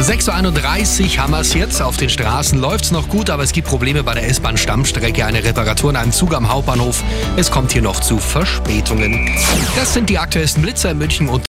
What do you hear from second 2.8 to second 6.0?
es noch gut, aber es gibt Probleme bei der S-Bahn-Stammstrecke. Eine Reparatur in